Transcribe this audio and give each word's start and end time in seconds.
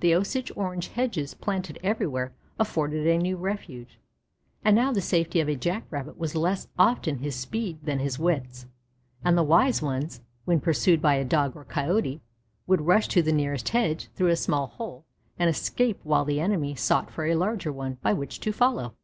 The 0.00 0.12
Osage 0.16 0.50
orange 0.56 0.88
hedges 0.88 1.34
planted 1.34 1.78
everywhere 1.84 2.32
afforded 2.58 3.06
a 3.06 3.16
new 3.16 3.36
refuge, 3.36 4.00
and 4.64 4.74
now 4.74 4.90
the 4.90 5.00
safety 5.00 5.38
of 5.38 5.46
a 5.46 5.54
Jack 5.54 5.84
rabbit 5.88 6.18
was 6.18 6.34
less 6.34 6.66
often 6.76 7.18
his 7.18 7.36
speed 7.36 7.78
than 7.84 8.00
his 8.00 8.18
wits, 8.18 8.66
and 9.24 9.38
the 9.38 9.44
wise 9.44 9.80
ones, 9.80 10.20
when 10.46 10.58
pursued 10.58 11.00
by 11.00 11.14
a 11.14 11.24
Dog 11.24 11.54
or 11.54 11.64
Coyote, 11.64 12.20
would 12.66 12.80
rush 12.80 13.06
to 13.10 13.22
the 13.22 13.30
nearest 13.30 13.68
hedge 13.68 14.08
through 14.16 14.30
a 14.30 14.36
small 14.36 14.66
hole 14.66 15.04
and 15.38 15.48
escape 15.48 16.00
while 16.02 16.24
the 16.24 16.40
enemy 16.40 16.74
sought 16.74 17.08
for 17.12 17.24
a 17.26 17.36
larger 17.36 17.72
one 17.72 17.98
by 18.02 18.12
which 18.12 18.40
to 18.40 18.50
follow. 18.52 18.96